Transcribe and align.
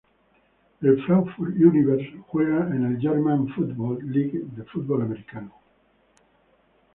El 0.81 0.99
Frankfurt 1.05 1.53
Universe 1.57 2.17
juega 2.29 2.61
en 2.75 2.91
la 2.91 2.99
German 2.99 3.47
Football 3.49 3.99
League 4.11 4.41
de 4.57 4.63
fútbol 4.63 5.03
americano. 5.03 5.53